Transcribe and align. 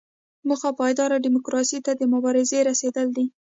موخه 0.47 0.69
پایداره 0.79 1.23
ډیموکراسۍ 1.25 1.79
ته 1.85 1.91
د 1.95 1.97
دې 1.99 2.05
مبارزې 2.13 2.59
رسیدل 2.69 3.07
دي. 3.17 3.25